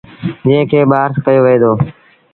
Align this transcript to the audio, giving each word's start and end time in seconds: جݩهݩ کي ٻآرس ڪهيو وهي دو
جݩهݩ 0.41 0.67
کي 0.69 0.79
ٻآرس 0.91 1.15
ڪهيو 1.25 1.41
وهي 1.43 1.57
دو 1.61 1.71